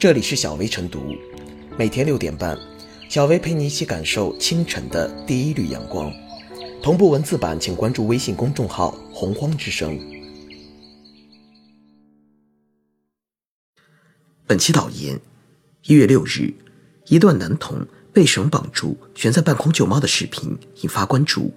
[0.00, 1.14] 这里是小薇晨读，
[1.76, 2.58] 每天六点半，
[3.10, 6.10] 小薇陪你一起感受清晨的第一缕阳光。
[6.82, 10.00] 同步文字版，请关注微信公众号“洪荒之声”。
[14.48, 15.20] 本期导言：
[15.84, 16.54] 一月六日，
[17.08, 21.52] 一段男童被绳绑住悬在半空救猫的视频引发关注。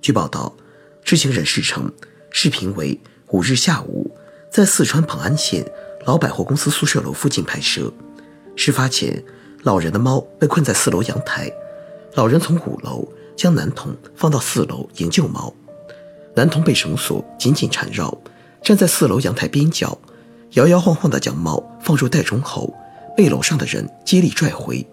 [0.00, 0.54] 据报道，
[1.02, 1.92] 知情人士称，
[2.30, 2.96] 视频为
[3.30, 4.08] 五日下午
[4.48, 5.68] 在四川蓬安县。
[6.06, 7.92] 老百货公司宿舍楼附近拍摄。
[8.56, 9.22] 事发前，
[9.62, 11.50] 老人的猫被困在四楼阳台，
[12.14, 15.52] 老人从五楼将男童放到四楼营救猫。
[16.34, 18.16] 男童被绳索紧紧缠绕，
[18.62, 19.98] 站在四楼阳台边角，
[20.52, 22.72] 摇摇晃晃地将猫放入袋中后，
[23.16, 24.86] 被楼上的人接力拽回。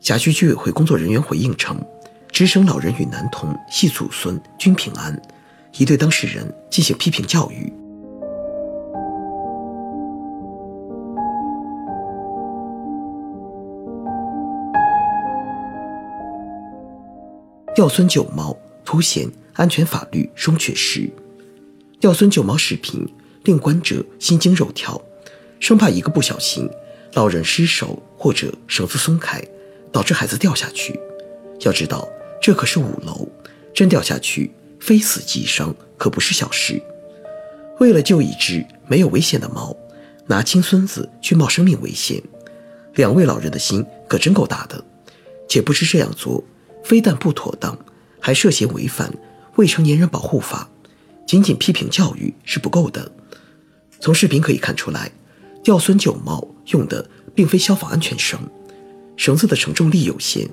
[0.00, 1.82] 辖区居委会工作人员回应称，
[2.30, 5.20] 直升老人与男童系祖孙均平安，
[5.78, 7.72] 已对当事人进行批评教育。
[17.76, 21.10] 吊孙救猫凸显安全法律双缺失，
[22.00, 23.06] 吊孙救猫视频
[23.44, 24.98] 令观者心惊肉跳，
[25.60, 26.66] 生怕一个不小心，
[27.12, 29.44] 老人失手或者绳子松开，
[29.92, 30.98] 导致孩子掉下去。
[31.60, 32.08] 要知道，
[32.40, 33.28] 这可是五楼，
[33.74, 36.80] 真掉下去，非死即伤，可不是小事。
[37.78, 39.76] 为了救一只没有危险的猫，
[40.24, 42.22] 拿亲孙子去冒生命危险，
[42.94, 44.82] 两位老人的心可真够大的。
[45.46, 46.42] 且不知这样做。
[46.86, 47.76] 非但不妥当，
[48.20, 49.12] 还涉嫌违反
[49.56, 50.68] 未成年人保护法。
[51.26, 53.10] 仅仅批评教育是不够的。
[53.98, 55.10] 从视频可以看出来，
[55.64, 58.38] 吊孙救猫用的并非消防安全绳，
[59.16, 60.48] 绳子的承重力有限，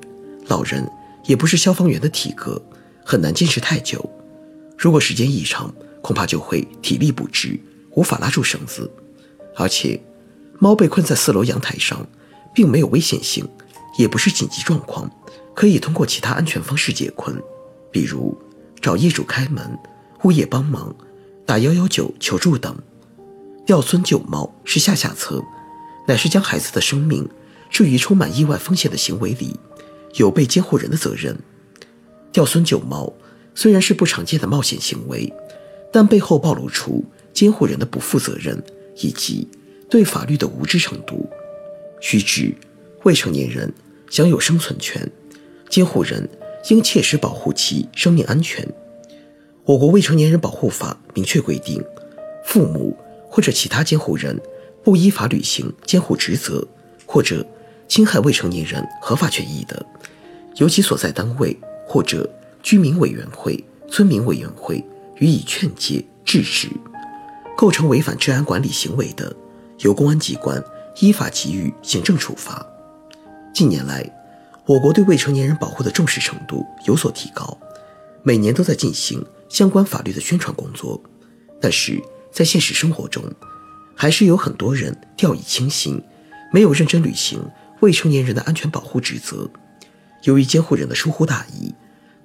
[0.48, 0.90] 老人
[1.26, 2.60] 也不是消防员的体格，
[3.06, 4.04] 很难坚持太久。
[4.76, 7.60] 如果时间一长，恐怕就会体力不支，
[7.92, 8.92] 无法拉住绳子。
[9.56, 10.02] 而且，
[10.58, 12.04] 猫被困在四楼阳台上，
[12.56, 13.48] 并没有危险性，
[14.00, 15.08] 也不是紧急状况。
[15.54, 17.42] 可以通过其他安全方式解困，
[17.92, 18.38] 比如
[18.82, 19.78] 找业主开门、
[20.24, 20.96] 物业帮忙、
[21.46, 22.76] 打幺幺九求助等。
[23.66, 25.42] 吊孙救猫是下下策，
[26.08, 27.30] 乃是将孩子的生命
[27.70, 29.58] 置于充满意外风险的行为里，
[30.16, 31.38] 有被监护人的责任。
[32.32, 33.14] 吊孙救猫
[33.56, 35.32] 虽然是不常见的冒险行为，
[35.94, 38.62] 但背后暴露出监护人的不负责任
[38.98, 39.48] 以及
[39.90, 41.30] 对法律的无知程度。
[42.02, 42.54] 须知，
[43.04, 43.74] 未成年人
[44.10, 45.10] 享有生存权。
[45.74, 46.30] 监护人
[46.70, 48.64] 应切实保护其生命安全。
[49.66, 51.84] 我国未成年人保护法明确规定，
[52.46, 52.96] 父母
[53.28, 54.40] 或者其他监护人
[54.84, 56.64] 不依法履行监护职责，
[57.08, 57.44] 或者
[57.88, 59.84] 侵害未成年人合法权益的，
[60.58, 61.58] 由其所在单位
[61.88, 62.30] 或者
[62.62, 64.76] 居民委员会、村民委员会
[65.18, 66.70] 予以劝诫制止。
[67.58, 69.36] 构成违反治安管理行为的，
[69.80, 70.64] 由公安机关
[71.00, 72.64] 依法给予行政处罚。
[73.52, 74.08] 近年来，
[74.66, 77.58] 我国对未成年人保护的重视程度有所提高，
[78.24, 81.02] 每年都在进行相关法律的宣传工作。
[81.60, 82.02] 但是
[82.32, 83.24] 在现实生活中，
[83.94, 86.02] 还是有很多人掉以轻心，
[86.54, 87.44] 没有认真履行
[87.82, 89.50] 未成年人的安全保护职责。
[90.24, 91.74] 由于监护人的疏忽大意，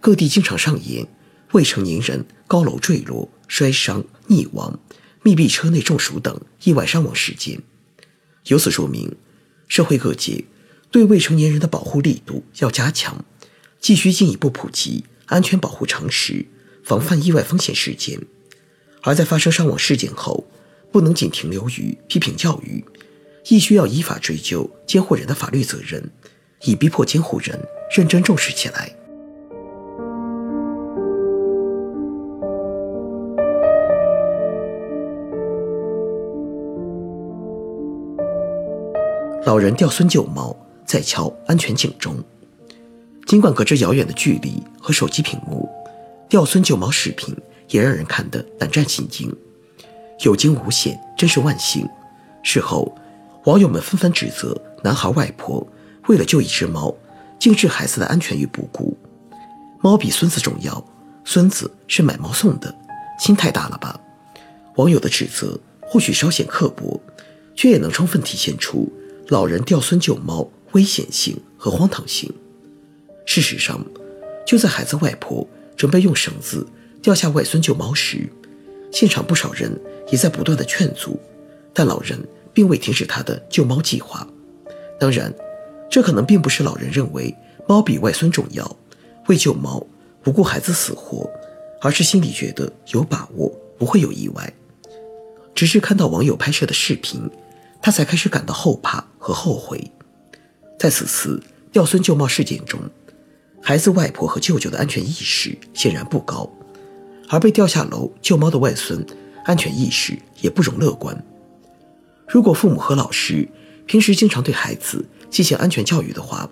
[0.00, 1.09] 各地经常上演
[1.53, 4.78] 未成年人高楼坠落、摔伤、溺亡、
[5.25, 7.60] 密闭车内中暑等意外伤亡事件。
[8.47, 9.16] 由此说明，
[9.66, 10.44] 社会各界。
[10.91, 13.25] 对未成年人的保护力度要加强，
[13.78, 16.47] 继续进一步普及安全保护常识，
[16.82, 18.19] 防范意外风险事件。
[19.03, 20.44] 而在发生伤亡事件后，
[20.91, 22.82] 不能仅停留于批评教育，
[23.49, 26.10] 亦需要依法追究监护人的法律责任，
[26.65, 27.60] 以逼迫监护人
[27.94, 28.94] 认真重视起来。
[39.44, 40.56] 老人掉孙救猫。
[40.88, 42.16] 在敲安全警钟。
[43.26, 45.69] 尽管隔着遥远的距离和手机屏幕，
[46.31, 47.37] 吊孙救猫视频
[47.69, 49.31] 也让人看得胆战心惊。
[50.25, 51.87] 有惊无险，真是万幸。
[52.43, 52.97] 事后，
[53.44, 55.64] 网友们纷纷指责男孩外婆
[56.06, 56.94] 为了救一只猫，
[57.38, 58.96] 竟置孩子的安全于不顾。
[59.82, 60.82] 猫比孙子重要，
[61.23, 62.75] 孙子是买猫送的，
[63.20, 64.00] 心太大了吧？
[64.76, 66.99] 网友的指责或许稍显刻薄，
[67.55, 68.91] 却也能充分体现出
[69.29, 70.49] 老人吊孙救猫。
[70.73, 72.32] 危险性和荒唐性。
[73.25, 73.85] 事实上，
[74.47, 76.67] 就在孩子外婆准备用绳子
[77.03, 78.29] 吊下外孙救猫时，
[78.91, 79.79] 现场不少人
[80.11, 81.20] 也在不断的劝阻，
[81.75, 82.19] 但老人
[82.53, 84.26] 并未停止他的救猫计划。
[84.99, 85.32] 当然，
[85.91, 87.35] 这可能并不是老人认为
[87.67, 88.76] 猫比外孙重要，
[89.26, 89.87] 为救猫
[90.23, 91.31] 不顾孩子死活，
[91.81, 94.53] 而是心里觉得有把握不会有意外。
[95.55, 97.31] 直至看到网友拍摄的视频，
[97.82, 99.93] 他才开始感到后怕和后悔。
[100.79, 101.43] 在此次
[101.73, 102.79] 吊孙救猫事件中，
[103.61, 106.49] 孩子外婆和舅舅的安全意识显然不高，
[107.29, 109.05] 而被吊下楼救猫的外孙
[109.45, 111.21] 安全意识也不容乐观。
[112.29, 113.49] 如果父母和老师
[113.87, 116.49] 平时经常对孩子进行安全教育的话，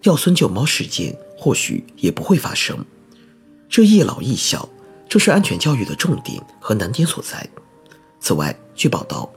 [0.00, 2.82] 吊孙救猫事件或许也不会发生。
[3.68, 4.66] 这一老一小，
[5.08, 7.46] 正是安全教育的重点和难点所在。
[8.18, 9.30] 此外，据报道，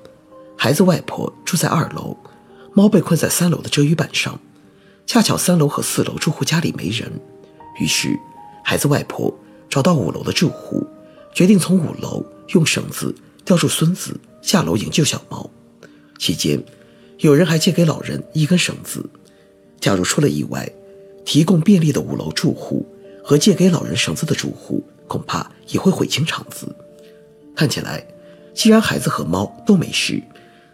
[0.58, 2.16] 孩子外婆住在二楼，
[2.74, 4.40] 猫被困在三楼的遮雨板上，
[5.06, 7.12] 恰巧三楼和四楼住户家里没人，
[7.80, 8.18] 于是
[8.64, 9.34] 孩子外婆
[9.70, 10.86] 找到五楼的住户，
[11.34, 13.14] 决定从五楼用绳子
[13.44, 15.50] 吊住孙子下楼营救小猫。
[16.18, 16.64] 期间，
[17.18, 19.04] 有人还借给老人一根绳子。
[19.82, 20.72] 假如出了意外，
[21.26, 22.86] 提供便利的五楼住户
[23.24, 26.74] 和借给老人绳子的住户恐怕也会毁清肠子。
[27.54, 28.06] 看起来，
[28.54, 30.22] 既然孩子和猫都没事，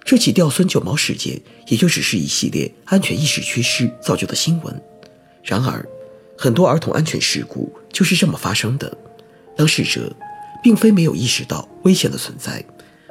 [0.07, 1.38] 这起吊孙救猫事件
[1.68, 4.81] 也就只是一系列安全意识缺失造就的新闻。
[5.44, 5.86] 然而，
[6.38, 8.98] 很多儿童安全事故就是这么发生的。
[9.57, 10.09] 当事者
[10.63, 12.63] 并非没有意识到危险的存在，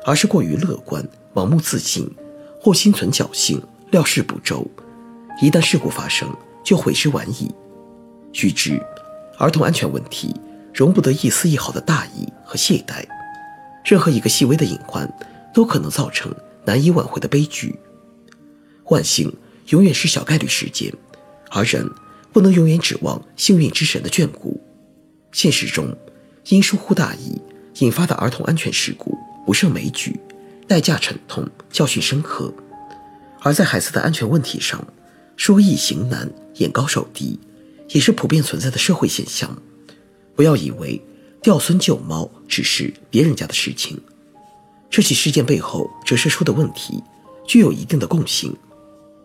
[0.06, 2.10] 而是过于乐观、盲目自信。
[2.58, 4.66] 或心存侥幸，料事不周，
[5.42, 6.34] 一旦事故发生，
[6.64, 7.54] 就悔之晚矣。
[8.32, 8.80] 须知，
[9.38, 10.34] 儿童安全问题
[10.72, 13.04] 容不得一丝一毫的大意和懈怠，
[13.84, 15.06] 任何一个细微的隐患
[15.52, 16.34] 都可能造成
[16.66, 17.74] 难以挽回的悲剧。
[18.90, 19.32] 万幸
[19.68, 20.92] 永远是小概率事件，
[21.50, 21.88] 而人
[22.32, 24.60] 不能永远指望幸运之神的眷顾。
[25.32, 25.96] 现实中，
[26.48, 27.40] 因疏忽大意
[27.78, 29.16] 引发的儿童安全事故
[29.46, 30.14] 不胜枚举。
[30.68, 32.52] 代价沉痛，教训深刻。
[33.40, 34.84] 而在孩子的安全问题上，
[35.36, 37.38] 说易行难，眼高手低，
[37.90, 39.56] 也是普遍存在的社会现象。
[40.34, 41.00] 不要以为
[41.40, 44.00] 掉孙救猫只是别人家的事情，
[44.88, 47.02] 这起事件背后折射出的问题
[47.46, 48.56] 具有一定的共性。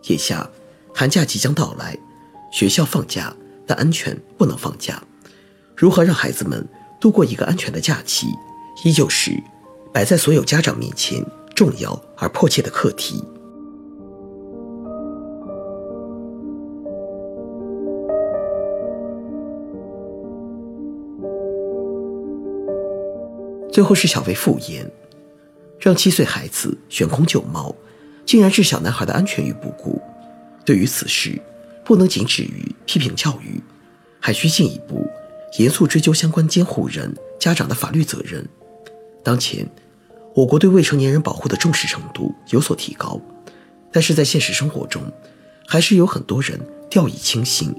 [0.08, 0.48] 眼下
[0.94, 1.96] 寒假即将到来，
[2.52, 3.34] 学校放假，
[3.66, 5.02] 但安全不能放假。
[5.76, 6.68] 如何让孩子们
[7.00, 8.28] 度过一个安全的假期，
[8.84, 9.42] 依旧是。
[9.94, 11.22] 摆在所有家长面前
[11.54, 13.22] 重要而迫切的课题。
[23.70, 24.90] 最后是小薇复言，
[25.82, 27.74] 让七岁孩子悬空救猫，
[28.24, 30.00] 竟然置小男孩的安全于不顾。
[30.64, 31.42] 对于此事，
[31.84, 33.60] 不能仅止于批评教育，
[34.20, 35.04] 还需进一步
[35.58, 38.48] 严肃追究相关监护人、家长的法律责任。
[39.22, 39.68] 当前。
[40.34, 43.20] 我国对未成年人保护的重视程度有所提高，
[43.92, 45.02] 但是在现实生活中，
[45.66, 46.58] 还是有很多人
[46.88, 47.70] 掉以轻心，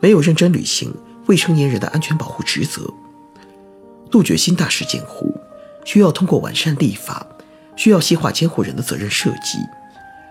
[0.00, 0.94] 没有认真履行
[1.26, 2.90] 未成年人的安全保护职责。
[4.10, 5.38] 杜绝新大事监护，
[5.84, 7.26] 需要通过完善立法，
[7.80, 9.56] 需要细化监护人的责任设计，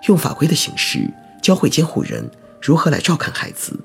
[0.08, 1.10] 用法规的形式
[1.42, 2.30] 教会监护人
[2.62, 3.76] 如何来照看孩子，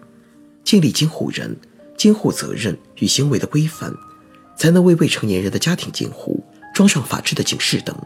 [0.62, 1.56] 建立监护人
[1.96, 3.90] 监护责任与行为的规范，
[4.54, 6.44] 才能为未成年人的家庭监护。
[6.74, 7.96] 装上法治的警示灯。